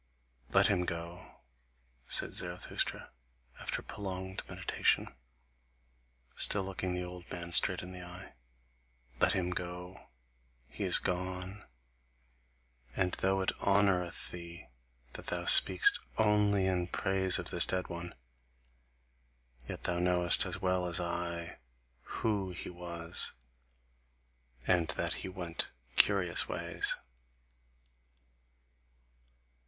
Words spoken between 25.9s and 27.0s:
curious ways."